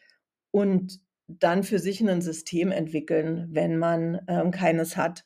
und 0.52 1.00
dann 1.28 1.62
für 1.64 1.78
sich 1.80 2.00
'nen 2.02 2.22
System 2.22 2.70
entwickeln, 2.72 3.48
wenn 3.50 3.78
man, 3.78 4.20
ähm, 4.28 4.50
keines 4.52 4.96
hat. 4.96 5.24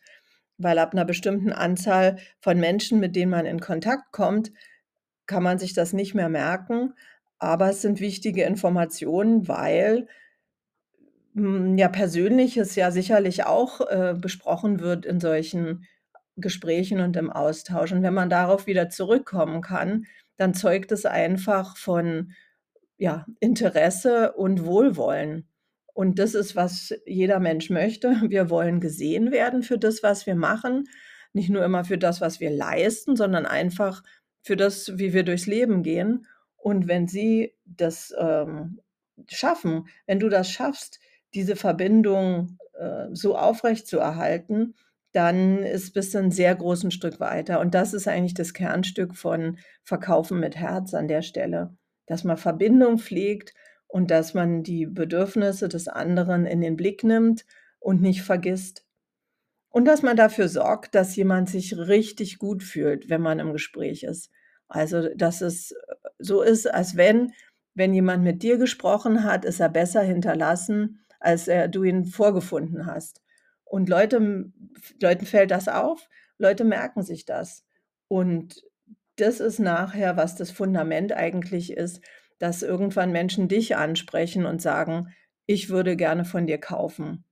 Weil 0.59 0.79
ab 0.79 0.95
'ner 0.95 1.05
bestimmten 1.05 1.53
Anzahl 1.53 2.17
von 2.41 2.59
Menschen, 2.61 3.01
mit 3.01 3.17
denen 3.17 3.31
man 3.33 3.47
in 3.47 3.61
Kontakt 3.61 4.13
kommt, 4.13 4.53
kann 5.29 5.45
man 5.45 5.59
sich 5.59 5.75
das 5.75 5.93
nicht 5.93 6.15
mehr 6.15 6.29
merken, 6.29 6.95
aber 7.39 7.71
es 7.71 7.83
sind 7.83 8.01
wichtige 8.01 8.43
Informationen, 8.43 9.47
weil 9.47 10.09
hm, 11.35 11.79
ja, 11.79 11.89
Persönliches 11.89 12.75
ja 12.75 12.91
sicherlich 12.91 13.45
auch, 13.47 13.81
äh, 13.83 14.15
besprochen 14.21 14.81
wird 14.81 15.07
in 15.07 15.21
solchen 15.21 15.87
Gesprächen 16.37 17.01
und 17.01 17.17
im 17.17 17.31
Austausch. 17.31 17.93
Und 17.93 18.03
wenn 18.03 18.15
man 18.15 18.31
darauf 18.31 18.67
wieder 18.67 18.89
zurückkommen 18.91 19.61
kann, 19.61 20.07
dann 20.37 20.55
zeugt 20.55 20.91
es 20.93 21.05
einfach 21.07 21.77
von, 21.77 22.33
ja, 22.97 23.27
Interesse 23.41 24.33
und 24.33 24.65
Wohlwollen. 24.65 25.49
Und 25.95 26.19
das 26.19 26.35
ist, 26.35 26.57
was 26.57 26.95
jeder 27.07 27.41
Mensch 27.41 27.71
möchte. 27.71 28.17
Wir 28.29 28.51
wollen 28.51 28.81
gesehen 28.81 29.31
werden 29.31 29.63
für 29.63 29.79
das, 29.79 30.03
was 30.03 30.27
wir 30.27 30.35
machen, 30.35 30.89
nicht 31.33 31.51
nur 31.51 31.65
immer 31.65 31.85
für 31.85 31.99
das, 31.99 32.21
was 32.21 32.41
wir 32.41 32.51
leisten, 32.51 33.15
sondern 33.15 33.47
einfach 33.47 34.03
für 34.49 34.57
das, 34.57 34.99
wie 34.99 35.15
wir 35.15 35.25
durchs 35.25 35.47
Leben 35.47 35.85
gehen. 35.85 36.27
Und 36.57 36.89
wenn 36.89 37.09
Sie 37.09 37.55
das, 37.67 38.15
ähm, 38.19 38.81
schaffen 39.29 39.89
wenn 40.07 40.21
du 40.21 40.29
das 40.31 40.51
schaffst, 40.51 41.01
diese 41.35 41.57
Verbindung, 41.57 42.59
äh, 42.79 43.07
so 43.13 43.37
aufrechtzuerhalten, 43.39 44.75
dann 45.13 45.63
ist 45.65 45.93
bist 45.95 46.15
du 46.15 46.19
'n 46.19 46.31
sehr 46.33 46.55
großen 46.57 46.91
Stück 46.93 47.21
weiter. 47.21 47.61
Und 47.61 47.75
das 47.75 47.95
ist 47.95 48.09
eigentlich 48.09 48.35
das 48.35 48.55
Kernstück 48.55 49.17
von 49.17 49.59
Verkaufen 49.85 50.41
mit 50.41 50.57
Herz 50.57 50.95
an 50.95 51.09
der 51.09 51.23
Stelle, 51.23 51.77
dass 52.07 52.25
man 52.25 52.37
Verbindung 52.39 52.99
pflegt 52.99 53.55
und 53.89 54.11
dass 54.11 54.35
man 54.35 54.63
die 54.65 54.87
Bedürfnisse 54.87 55.69
des 55.69 55.89
anderen 55.89 56.47
in 56.47 56.61
den 56.63 56.77
Blick 56.77 57.05
nimmt 57.05 57.47
und 57.81 58.03
nicht 58.03 58.23
vergisst. 58.23 58.85
Und 59.71 59.87
dass 59.87 60.03
man 60.03 60.17
dafür 60.17 60.49
sorgt, 60.49 60.95
dass 60.95 61.17
jemand 61.17 61.51
sich 61.51 61.77
richtig 61.77 62.39
gut 62.39 62.63
fühlt, 62.63 63.09
wenn 63.11 63.23
man 63.23 63.39
im 63.41 63.53
Gespräch 63.53 64.03
ist. 64.05 64.31
Also, 64.69 65.09
dass 65.15 65.41
es, 65.41 65.73
äh, 65.73 65.77
so 66.19 66.43
ist, 66.43 66.67
als 66.73 66.97
wenn 66.97 67.33
wenn 67.75 67.95
jemand 67.95 68.25
mit 68.25 68.43
dir 68.43 68.59
gesprochen 68.59 69.23
hat, 69.23 69.45
ist 69.45 69.61
er 69.61 69.69
besser 69.69 70.03
hinterlassen, 70.03 70.99
als 71.21 71.47
er 71.47 71.69
du 71.69 71.85
ihn 71.85 72.07
vorgefunden 72.07 72.87
hast. 72.87 73.23
Und 73.65 73.89
Leute 73.89 74.51
Leuten 75.01 75.27
fällt 75.27 75.51
das 75.53 75.69
auf, 75.69 76.09
Leute 76.39 76.65
merken 76.65 77.03
sich 77.03 77.25
das. 77.25 77.65
Und 78.09 78.65
das 79.17 79.39
ist 79.41 79.59
nachher, 79.61 80.17
was 80.17 80.35
das 80.37 80.51
Fundament 80.51 81.13
eigentlich 81.13 81.73
ist, 81.73 82.01
dass 82.39 82.63
irgendwann 82.63 83.13
Menschen 83.13 83.49
dich 83.49 83.77
ansprechen 83.77 84.45
und 84.47 84.61
sagen: 84.63 85.15
„Ich 85.47 85.69
würde 85.71 85.97
gerne 85.97 86.25
von 86.25 86.47
dir 86.47 86.59
kaufen.“ 86.59 87.25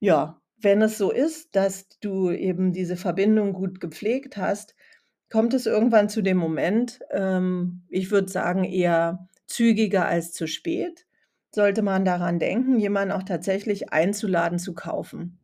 Ja, 0.00 0.40
wenn 0.58 0.82
es 0.82 0.98
so 0.98 1.10
ist, 1.10 1.54
dass 1.56 1.88
du 2.00 2.30
eben 2.30 2.72
diese 2.72 2.96
Verbindung 2.96 3.52
gut 3.54 3.80
gepflegt 3.80 4.36
hast, 4.36 4.74
kommt 5.30 5.54
es 5.54 5.66
irgendwann 5.66 6.08
zu 6.08 6.22
dem 6.22 6.36
Moment, 6.38 7.00
ähm, 7.12 7.82
ich 7.88 8.10
würde 8.10 8.28
sagen, 8.30 8.64
eher 8.64 9.28
zügiger 9.46 10.06
als 10.06 10.32
zu 10.32 10.46
spät, 10.48 11.06
sollte 11.54 11.82
man 11.82 12.04
daran 12.04 12.38
denken, 12.38 12.78
jemanden 12.78 13.12
auch 13.12 13.22
tatsächlich 13.24 13.92
einzuladen 13.92 14.58
zu 14.58 14.74
kaufen. 14.74 15.38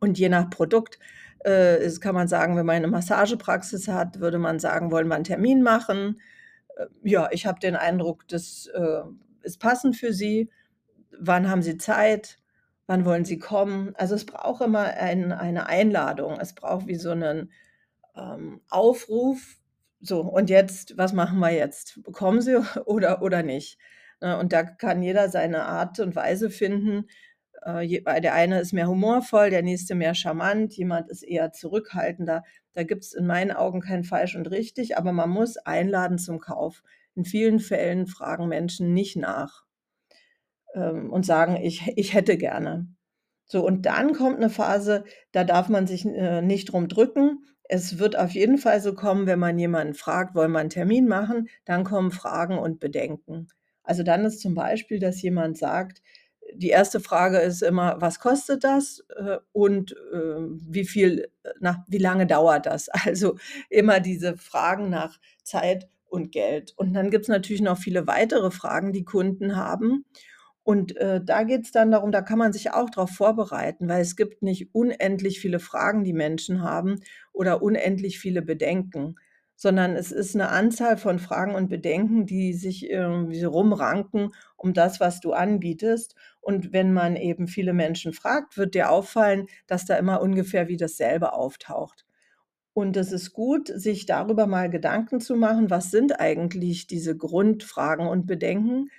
Und 0.00 0.18
je 0.18 0.28
nach 0.30 0.50
Produkt, 0.50 0.98
äh, 1.46 1.84
ist 1.84 2.00
kann 2.00 2.14
man 2.14 2.28
sagen, 2.28 2.56
wenn 2.56 2.66
man 2.66 2.82
'ne 2.82 2.88
Massagepraxis 2.88 3.88
hat, 3.88 4.20
würde 4.20 4.38
man 4.38 4.60
sagen: 4.60 4.90
„Wollen 4.92 5.08
wir 5.08 5.16
'n 5.16 5.24
Termin 5.24 5.62
machen?“ 5.62 6.20
Äh, 6.78 6.86
ja, 7.04 7.28
ich 7.32 7.46
habe 7.46 7.60
den 7.60 7.76
Eindruck, 7.76 8.26
das, 8.28 8.68
äh, 8.74 9.02
ist 9.42 9.60
passend 9.60 9.96
für 9.96 10.12
Sie. 10.14 10.50
Wann 11.18 11.50
haben 11.50 11.62
Sie 11.62 11.78
Zeit? 11.78 12.38
Wann 12.88 13.04
wollen 13.06 13.24
Sie 13.26 13.38
kommen? 13.38 13.94
Also, 13.96 14.14
es 14.16 14.26
braucht 14.26 14.62
immer 14.64 14.84
ein 14.86 15.32
eine 15.32 15.66
Einladung. 15.68 16.38
Es 16.40 16.54
braucht 16.54 16.86
wie 16.88 16.96
so 16.96 17.14
'nen, 17.14 17.52
ähm, 18.16 18.60
Aufruf: 18.68 19.58
„So, 20.00 20.20
und 20.22 20.50
jetzt 20.50 20.96
was 20.98 21.12
machen 21.12 21.38
wir 21.40 21.50
jetzt? 21.52 22.00
Kommen 22.12 22.40
Sie 22.42 22.56
oder 22.86 23.22
oder 23.22 23.42
nicht?“ 23.42 23.78
Ne, 24.20 24.38
und 24.38 24.52
da 24.52 24.62
kann 24.64 25.02
jeder 25.02 25.28
seine 25.28 25.64
Art 25.66 26.00
und 26.00 26.16
Weise 26.16 26.50
finden. 26.50 27.06
Äh, 27.62 28.00
der 28.20 28.34
eine 28.34 28.60
ist 28.60 28.72
mehr 28.72 28.88
humorvoll, 28.88 29.50
der 29.50 29.62
nächste 29.62 29.94
mehr 29.94 30.14
charmant, 30.14 30.74
jemand 30.76 31.10
ist 31.10 31.22
eher 31.22 31.52
zurückhaltender. 31.52 32.44
Da 32.74 32.84
gibt's 32.84 33.12
in 33.14 33.26
meinen 33.26 33.50
Augen 33.52 33.80
kein 33.80 34.04
Falsch 34.04 34.36
und 34.36 34.46
Richtig, 34.50 34.96
aber 34.96 35.12
man 35.12 35.30
muss 35.30 35.56
einladen 35.58 36.18
zum 36.18 36.38
Kauf. 36.40 36.82
In 37.14 37.24
vielen 37.24 37.60
Fällen 37.60 38.06
fragen 38.06 38.48
Menschen 38.48 38.94
nicht 38.94 39.16
nach 39.16 39.64
ähm, 40.74 41.10
und 41.12 41.24
sagen: 41.26 41.56
„Ich 41.56 41.82
ich 41.96 42.14
hätte 42.14 42.36
gerne.“ 42.36 42.88
So, 43.46 43.66
und 43.66 43.86
dann 43.86 44.14
kommt 44.14 44.40
'ne 44.40 44.50
Phase, 44.50 45.04
da 45.32 45.44
darf 45.44 45.68
man 45.68 45.86
sich, 45.86 46.06
äh, 46.06 46.42
nicht 46.42 46.66
drum 46.72 46.88
drücken. 46.88 47.44
Es 47.70 47.98
wird 47.98 48.16
auf 48.18 48.30
jeden 48.32 48.58
Fall 48.58 48.80
so 48.80 48.94
kommen, 48.94 49.26
wenn 49.26 49.38
man 49.38 49.58
jemanden 49.58 49.94
fragt: 49.94 50.34
„Wollen 50.34 50.52
wir 50.52 50.60
'n 50.60 50.70
Termin 50.70 51.06
machen?“ 51.08 51.48
Dann 51.64 51.84
kommen 51.84 52.10
Fragen 52.12 52.58
und 52.58 52.80
Bedenken. 52.80 53.48
Also, 53.82 54.02
dann 54.02 54.24
ist 54.24 54.40
zum 54.40 54.54
Beispiel, 54.54 54.98
dass 54.98 55.22
jemand 55.22 55.58
sagt 55.58 56.02
die 56.54 56.70
1. 56.70 57.00
Frage 57.00 57.38
ist 57.38 57.62
immer: 57.62 57.96
„Was 58.00 58.20
kostet 58.20 58.62
das, 58.64 59.04
äh, 59.16 59.38
und, 59.52 59.92
äh, 59.92 60.36
wie 60.68 60.84
viel 60.84 61.28
äh, 61.42 61.50
na, 61.60 61.84
wie 61.88 61.98
lange 61.98 62.26
dauert 62.26 62.66
das?“ 62.66 62.88
Also, 63.06 63.36
immer 63.70 64.00
diese 64.00 64.36
Fragen 64.36 64.88
nach 64.90 65.18
Zeit 65.42 65.88
und 66.08 66.30
Geld. 66.32 66.72
Und 66.76 66.94
dann 66.94 67.10
gibt's 67.10 67.28
natürlich 67.28 67.62
noch 67.62 67.78
viele 67.78 68.06
weitere 68.06 68.50
Fragen, 68.52 68.92
die 68.92 69.04
Kunden 69.04 69.56
haben. 69.56 70.04
Und, 70.66 70.96
äh, 70.96 71.20
da 71.24 71.44
geht's 71.44 71.70
dann 71.70 71.92
darum 71.92 72.10
da 72.10 72.22
kann 72.22 72.40
man 72.40 72.52
sich 72.52 72.72
auch 72.72 72.90
drauf 72.90 73.10
vorbereiten, 73.10 73.88
weil 73.88 74.00
es 74.02 74.16
gibt 74.16 74.42
nicht 74.42 74.74
unendlich 74.74 75.38
viele 75.40 75.60
Fragen, 75.60 76.02
die 76.02 76.12
Menschen 76.12 76.60
haben 76.60 76.96
oder 77.32 77.62
unendlich 77.62 78.18
viele 78.18 78.42
Bedenken, 78.42 79.14
sondern 79.54 79.94
es 79.94 80.10
ist 80.10 80.34
'ne 80.34 80.48
Anzahl 80.48 80.96
von 80.96 81.20
Fragen 81.20 81.54
und 81.54 81.68
Bedenken, 81.68 82.26
die 82.26 82.52
sich 82.52 82.90
irgendwie 82.90 83.38
so 83.38 83.48
rumranken 83.50 84.32
um 84.56 84.74
das, 84.74 84.98
was 84.98 85.20
du 85.20 85.32
anbietest. 85.34 86.16
Und 86.40 86.72
wenn 86.72 86.92
man 86.92 87.14
eben 87.14 87.46
viele 87.46 87.72
Menschen 87.72 88.12
fragt, 88.12 88.56
wird 88.58 88.74
dir 88.74 88.90
auffallen, 88.90 89.46
dass 89.68 89.84
da 89.84 89.94
immer 89.96 90.20
ungefähr 90.20 90.66
wie 90.66 90.76
dasselbe 90.76 91.32
auftaucht. 91.32 92.04
Und 92.74 92.96
es 92.96 93.12
ist 93.12 93.32
gut, 93.32 93.68
sich 93.68 94.06
darüber 94.06 94.46
mal 94.46 94.70
Gedanken 94.70 95.20
zu 95.20 95.36
machen: 95.36 95.70
„Was 95.70 95.90
sind 95.92 96.20
eigentlich 96.20 96.86
diese 96.88 97.16
Grundfragen 97.16 98.06
und 98.08 98.26
Bedenken?“ 98.26 98.90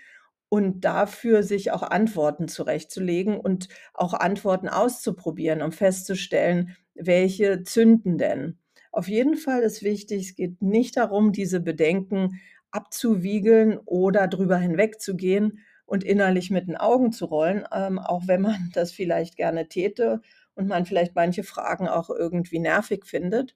Und 0.50 0.86
dafür 0.86 1.44
sich 1.44 1.72
auch 1.72 1.84
Antworten 1.84 2.48
zurechtzulegen 2.48 3.38
und 3.38 3.68
auch 3.94 4.14
Antworten 4.14 4.70
auszuprobieren, 4.70 5.62
um 5.62 5.74
festzustellen, 5.74 6.76
welche 6.96 7.64
zünden 7.64 8.18
denn. 8.18 8.58
Auf 8.92 9.10
jeden 9.10 9.36
Fall 9.36 9.62
ist 9.62 9.84
wichtig, 9.84 10.30
es 10.30 10.36
geht 10.36 10.62
nicht 10.62 10.98
darum, 10.98 11.32
diese 11.32 11.60
Bedenken 11.60 12.40
abzuwiegeln 12.72 13.78
oder 13.86 14.28
drüber 14.28 14.58
hinwegzugehen 14.58 15.60
und 15.86 16.04
innerlich 16.04 16.52
mit 16.52 16.68
den 16.68 16.78
Augen 16.78 17.12
zu 17.12 17.26
rollen, 17.26 17.66
ähm, 17.72 18.00
auch 18.00 18.28
wenn 18.28 18.42
man 18.42 18.70
das 18.74 18.92
vielleicht 18.92 19.36
gerne 19.36 19.68
täte 19.68 20.22
und 20.56 20.68
man 20.68 20.86
vielleicht 20.86 21.16
manche 21.16 21.44
Fragen 21.44 21.88
auch 21.88 22.10
irgendwie 22.10 22.60
nervig 22.60 23.06
findet. 23.06 23.52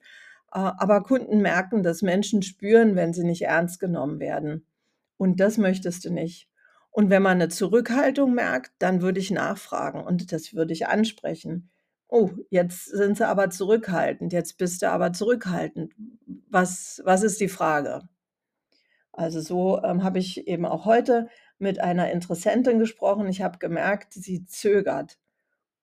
Äh, 0.53 0.59
aber 0.59 1.03
Kunden 1.03 1.41
merken 1.41 1.83
das, 1.83 2.01
Menschen 2.01 2.41
spüren, 2.41 2.95
wenn 2.95 3.13
sie 3.13 3.23
nicht 3.23 3.43
ernst 3.43 3.79
genommen 3.79 4.19
werden. 4.19 4.65
Und 5.17 5.39
das 5.39 5.57
möchtest 5.57 6.05
du 6.05 6.11
nicht. 6.13 6.50
Und 6.93 7.09
wenn 7.09 7.21
man 7.23 7.37
'ne 7.37 7.47
Zurückhaltung 7.49 8.33
merkt, 8.33 8.71
dann 8.79 9.01
würde 9.01 9.19
ich 9.19 9.31
nachfragen 9.31 10.01
und 10.03 10.31
das 10.33 10.53
würde 10.53 10.73
ich 10.73 10.87
ansprechen: 10.87 11.69
„Oh, 12.09 12.31
jetzt 12.49 12.85
sind 12.85 13.17
Sie 13.17 13.25
aber 13.27 13.49
zurückhaltend. 13.49 14.33
Jetzt 14.33 14.57
bist 14.57 14.81
du 14.81 14.89
aber 14.91 15.13
zurückhaltend. 15.13 15.93
Was 16.49 17.01
was 17.05 17.23
ist 17.23 17.39
die 17.39 17.47
Frage?“ 17.47 18.01
Also, 19.15 19.41
so, 19.41 19.81
ähm, 19.83 20.03
habe 20.03 20.19
ich 20.19 20.47
eben 20.47 20.65
auch 20.65 20.85
heute 20.85 21.27
mit 21.59 21.79
einer 21.79 22.11
Interessentin 22.11 22.79
gesprochen. 22.79 23.27
Ich 23.27 23.41
habe 23.41 23.57
gemerkt, 23.59 24.13
sie 24.13 24.45
zögert. 24.45 25.17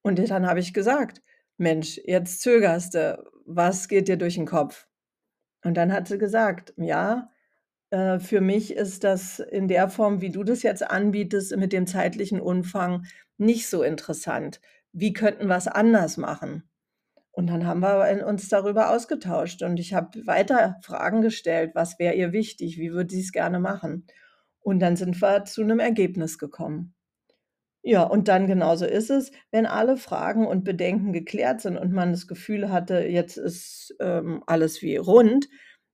Und 0.02 0.18
dann 0.30 0.46
habe 0.48 0.60
ich 0.60 0.74
gesagt: 0.74 1.22
„Mensch, 1.58 2.00
jetzt 2.06 2.42
zögerst 2.42 2.94
du. 2.94 3.24
Was 3.46 3.88
geht 3.88 4.08
dir 4.08 4.16
durch 4.18 4.38
'n 4.38 4.46
Kopf?“ 4.46 4.88
Und 5.64 5.76
dann 5.76 5.92
hat 5.92 6.08
sie 6.08 6.18
gesagt: 6.18 6.74
„Ja, 6.78 7.30
äh, 7.90 8.18
für 8.18 8.40
mich 8.40 8.74
ist 8.74 9.04
das 9.04 9.38
in 9.40 9.68
der 9.68 9.88
Form, 9.88 10.20
wie 10.20 10.30
du 10.30 10.44
das 10.44 10.62
jetzt 10.62 10.88
anbietest, 10.88 11.56
mit 11.56 11.72
dem 11.72 11.86
zeitlichen 11.86 12.40
Umfang 12.40 13.04
nicht 13.38 13.68
so 13.68 13.82
interessant. 13.82 14.60
Wie 14.92 15.12
könnten 15.12 15.48
wir's 15.48 15.68
anders 15.68 16.16
machen?“ 16.16 16.64
Und 17.32 17.48
dann 17.48 17.66
haben 17.66 17.80
wir 17.80 18.26
uns 18.26 18.48
darüber 18.48 18.90
ausgetauscht 18.90 19.62
und 19.62 19.78
ich 19.80 19.94
habe 19.94 20.26
weiter 20.26 20.76
Fragen 20.82 21.22
gestellt. 21.22 21.72
Was 21.74 21.98
wäre 21.98 22.14
ihr 22.14 22.32
wichtig? 22.32 22.78
Wie 22.78 22.92
würde 22.92 23.14
sie's 23.14 23.32
gerne 23.32 23.60
machen? 23.60 24.06
Und 24.60 24.80
dann 24.80 24.96
sind 24.96 25.20
wir 25.22 25.44
zu 25.46 25.64
'nem 25.64 25.80
Ergebnis 25.80 26.38
gekommen. 26.38 26.94
Ja, 27.84 28.02
und 28.04 28.28
dann 28.28 28.46
genauso 28.46 28.84
ist 28.86 29.10
es, 29.10 29.30
wenn 29.50 29.66
alle 29.66 29.96
Fragen 29.96 30.46
und 30.46 30.64
Bedenken 30.64 31.12
geklärt 31.12 31.60
sind 31.60 31.78
und 31.78 31.92
man 31.92 32.12
das 32.12 32.26
Gefühl 32.26 32.70
hatte, 32.70 33.00
jetzt 33.06 33.36
ist, 33.38 33.94
ähm, 34.00 34.42
alles 34.46 34.82
wie 34.82 34.96
rund, 34.96 35.48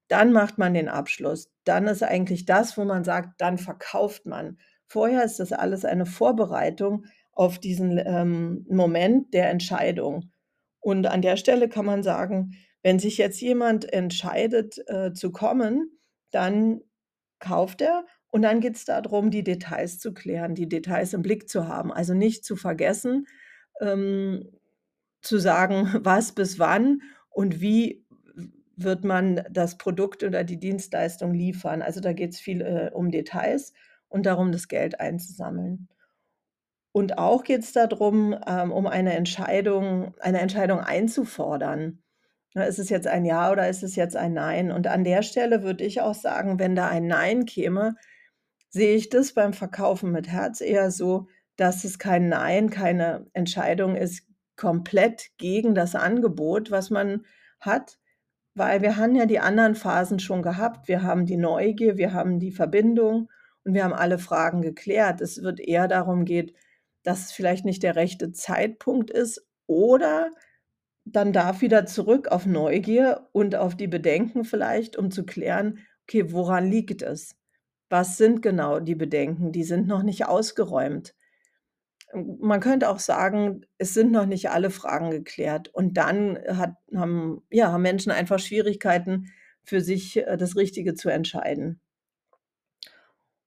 dann 0.09 0.33
macht 0.33 0.59
man 0.59 0.75
den 0.75 0.89
Abschluss. 0.89 1.51
Dann 1.65 1.87
ist 1.87 2.03
eigentlich 2.03 2.45
das, 2.45 2.77
wo 2.77 2.85
man 2.85 3.05
sagt, 3.05 3.41
dann 3.41 3.59
verkauft 3.59 4.27
man. 4.27 4.59
Vorher 4.87 5.25
ist 5.25 5.41
das 5.41 5.53
alles 5.53 5.85
eine 5.85 6.07
Vorbereitung 6.07 7.07
auf 7.33 7.59
diesen, 7.59 7.99
ähm, 7.99 8.67
Moment 8.69 9.35
der 9.35 9.51
Entscheidung. 9.51 10.31
Und 10.81 11.07
an 11.07 11.23
der 11.23 11.37
Stelle 11.37 11.69
kann 11.69 11.87
man 11.87 12.03
sagen, 12.03 12.53
wenn 12.83 12.99
sich 12.99 13.17
jetzt 13.17 13.41
jemand 13.41 13.91
entscheidet, 13.93 14.79
äh, 14.89 15.13
zu 15.15 15.33
kommen, 15.33 15.99
dann 16.31 16.83
kauft 17.39 17.81
er 17.81 18.05
und 18.29 18.43
dann 18.43 18.61
geht's 18.61 18.85
da 18.85 19.01
drum, 19.01 19.31
die 19.31 19.45
Details 19.45 19.99
zu 19.99 20.13
klären, 20.13 20.55
die 20.55 20.69
Details 20.69 21.15
im 21.15 21.23
Blick 21.23 21.49
zu 21.49 21.67
haben. 21.69 21.93
Also, 21.93 22.15
nicht 22.15 22.45
zu 22.45 22.57
vergessen, 22.57 23.27
ähm, 23.81 24.51
zu 25.23 25.39
sagen, 25.39 25.89
was 26.05 26.33
bis 26.33 26.59
wann 26.59 27.01
und 27.31 27.61
wie 27.61 28.04
wird 28.77 29.05
man 29.05 29.45
das 29.51 29.79
Produkt 29.79 30.23
oder 30.23 30.45
die 30.45 30.59
Dienstleistung 30.59 31.35
liefern. 31.35 31.83
Also, 31.83 32.01
da 32.01 32.13
geht's 32.13 32.41
viel, 32.41 32.61
äh, 32.63 32.91
um 32.93 33.11
Details 33.11 33.73
und 34.09 34.27
darum, 34.27 34.53
das 34.53 34.69
Geld 34.69 35.01
einzusammeln. 35.01 35.89
Und 36.93 37.19
auch 37.19 37.43
geht's 37.43 37.73
da 37.73 37.89
drum, 37.89 38.37
ähm, 38.47 38.71
um 38.71 38.87
eine 38.87 39.15
Entscheidung 39.15 40.15
eine 40.21 40.41
Entscheidung 40.41 40.79
einzufordern. 40.79 42.05
Ne, 42.55 42.67
ist 42.67 42.79
es 42.79 42.89
jetzt 42.89 43.09
ein 43.09 43.25
Ja 43.25 43.51
oder 43.51 43.69
ist 43.69 43.83
es 43.83 43.97
jetzt 43.97 44.17
ein 44.17 44.33
Nein? 44.33 44.71
Und 44.71 44.87
an 44.87 45.03
der 45.03 45.23
Stelle 45.23 45.65
würde 45.65 45.85
ich 45.85 46.01
auch 46.03 46.15
sagen, 46.15 46.61
wenn 46.61 46.77
da 46.77 46.89
ein 46.89 47.09
Nein 47.09 47.47
käme, 47.47 47.97
sehe 48.71 48.95
ich 48.97 49.09
das 49.09 49.33
beim 49.35 49.53
Verkaufen 49.53 50.13
mit 50.13 50.29
Herz 50.29 50.61
eher 50.61 50.93
so, 50.93 51.27
dass 51.57 51.85
es 51.85 51.99
kein 51.99 52.29
Nein, 52.29 52.71
keine 52.71 53.27
Entscheidung 53.33 53.97
ist 53.97 54.29
komplett 54.57 55.31
gegen 55.39 55.75
das 55.75 55.97
Angebot, 55.97 56.71
was 56.71 56.91
man 56.91 57.25
hat, 57.59 57.99
weil 58.55 58.83
wir 58.83 58.97
haben 58.97 59.15
ja 59.17 59.27
die 59.27 59.41
anderen 59.41 59.75
Phasen 59.75 60.19
schon 60.21 60.43
gehabt. 60.43 60.89
Wir 60.89 61.03
haben 61.03 61.27
die 61.27 61.37
Neugier, 61.37 61.97
wir 61.97 62.13
haben 62.13 62.39
die 62.41 62.53
Verbindung 62.53 63.31
und 63.65 63.75
wir 63.75 63.85
haben 63.85 63.93
alle 63.95 64.19
Fragen 64.19 64.63
geklärt. 64.63 65.21
Es 65.21 65.43
wird 65.43 65.61
eher 65.61 65.89
darum 65.89 66.25
geht, 66.25 66.55
dass 67.03 67.27
es 67.27 67.33
vielleicht 67.33 67.65
nicht 67.65 67.83
der 67.83 67.97
rechte 67.97 68.33
Zeitpunkt 68.33 69.11
ist 69.11 69.47
oder 69.67 70.31
dann 71.07 71.33
darf 71.33 71.61
wieder 71.63 71.87
zurück 71.87 72.29
auf 72.29 72.47
Neugier 72.47 73.29
und 73.33 73.57
auf 73.57 73.77
die 73.77 73.89
Bedenken 73.89 74.45
vielleicht, 74.45 74.97
um 74.97 75.11
zu 75.11 75.25
klären: 75.27 75.79
„Okay, 76.05 76.33
woran 76.33 76.71
liegt 76.71 77.03
es? 77.03 77.37
Was 77.91 78.17
sind 78.19 78.43
genau 78.43 78.81
die 78.81 78.95
Bedenken? 78.97 79.53
Die 79.53 79.65
sind 79.65 79.87
noch 79.89 80.03
nicht 80.03 80.27
ausgeräumt.“ 80.27 81.11
M 81.11 81.24
man 82.15 82.61
könnte 82.61 82.89
auch 82.89 82.99
sagen, 82.99 83.67
es 83.79 83.95
sind 83.95 84.13
noch 84.13 84.27
nicht 84.27 84.51
alle 84.51 84.71
Fragen 84.71 85.11
geklärt 85.11 85.69
und 85.69 85.97
dann 85.97 86.39
hat 86.49 86.75
haben 86.95 87.43
ja, 87.51 87.73
haben 87.73 87.83
Menschen 87.83 88.13
einfach 88.13 88.39
Schwierigkeiten, 88.39 89.33
für 89.65 89.81
sich, 89.81 90.19
äh, 90.19 90.37
das 90.37 90.57
Richtige 90.57 90.95
zu 90.95 91.09
entscheiden. 91.09 91.81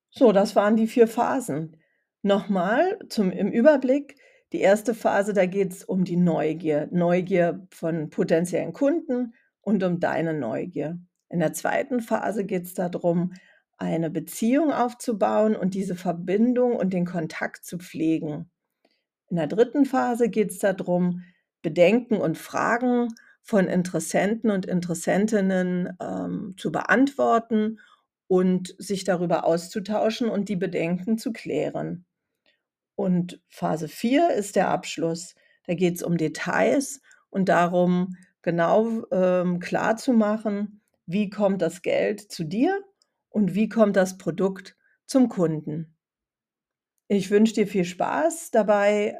So, 0.09 0.31
das 0.31 0.55
waren 0.55 0.75
die 0.75 0.87
4 0.87 1.07
Phasen. 1.07 1.77
Noch 2.23 2.49
mal 2.49 2.99
zum 3.09 3.31
im 3.31 3.51
Überblick: 3.51 4.15
Die 4.51 4.65
1. 4.65 4.83
Phase, 4.97 5.33
da 5.33 5.45
geht's 5.45 5.83
um 5.83 6.03
die 6.03 6.17
Neugier. 6.17 6.87
Neugier 6.91 7.67
von 7.71 8.09
potenziellen 8.09 8.73
Kunden 8.73 9.33
und 9.61 9.83
um 9.83 9.99
deine 9.99 10.33
Neugier. 10.33 10.99
In 11.29 11.39
der 11.39 11.53
2. 11.53 11.99
Phase 12.01 12.45
geht's 12.45 12.73
da 12.73 12.89
drum, 12.89 13.33
eine 13.77 14.09
Beziehung 14.09 14.71
aufzubauen 14.71 15.55
und 15.55 15.73
diese 15.75 15.95
Verbindung 15.95 16.75
und 16.75 16.93
den 16.93 17.05
Kontakt 17.05 17.63
zu 17.65 17.77
pflegen. 17.77 18.49
In 19.29 19.37
der 19.37 19.47
3. 19.47 19.85
Phase 19.85 20.29
geht's 20.29 20.59
da 20.59 20.73
drum, 20.73 21.23
Bedenken 21.61 22.17
und 22.17 22.37
Fragen 22.37 23.09
von 23.41 23.67
Interessenten 23.67 24.51
und 24.51 24.65
Interessentinnen, 24.65 25.97
ähm, 26.01 26.55
zu 26.57 26.71
beantworten 26.71 27.79
und 28.27 28.75
sich 28.77 29.03
darüber 29.03 29.45
auszutauschen 29.45 30.29
und 30.29 30.49
die 30.49 30.55
Bedenken 30.55 31.17
zu 31.17 31.31
klären. 31.31 32.05
Und 32.95 33.41
Phase 33.49 33.87
4 33.87 34.31
ist 34.31 34.55
der 34.55 34.69
Abschluss. 34.69 35.35
Da 35.65 35.75
geht's 35.75 36.03
um 36.03 36.17
Details 36.17 37.01
und 37.29 37.49
darum, 37.49 38.15
genau, 38.41 39.03
ähm, 39.11 39.59
klarzumachen, 39.59 40.81
wie 41.05 41.29
kommt 41.29 41.61
das 41.61 41.81
Geld 41.81 42.21
zu 42.21 42.43
dir 42.43 42.81
und 43.29 43.55
wie 43.55 43.69
kommt 43.69 43.95
das 43.95 44.17
Produkt 44.17 44.77
zum 45.05 45.29
Kunden. 45.29 45.96
Ich 47.07 47.31
wünsche 47.31 47.53
dir 47.53 47.67
viel 47.67 47.85
Spaß 47.85 48.51
dabei, 48.51 49.17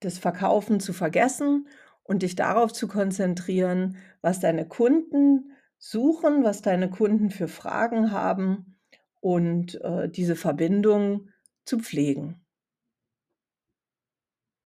das 0.00 0.18
Verkaufen 0.18 0.80
zu 0.80 0.92
vergessen 0.92 1.68
und 2.04 2.22
dich 2.22 2.36
darauf 2.36 2.72
zu 2.72 2.88
konzentrieren, 2.88 3.96
was 4.22 4.40
deine 4.40 4.66
Kunden 4.68 5.52
suchen, 5.78 6.44
was 6.44 6.62
deine 6.62 6.90
Kunden 6.90 7.30
für 7.30 7.48
Fragen 7.48 8.12
haben 8.12 8.76
und, 9.20 9.80
äh, 9.82 10.08
diese 10.08 10.36
Verbindung 10.36 11.30
zu 11.64 11.78
pflegen. 11.80 12.45